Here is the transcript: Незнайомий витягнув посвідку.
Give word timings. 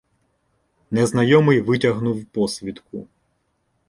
Незнайомий 0.91 1.61
витягнув 1.61 2.25
посвідку. 2.25 3.07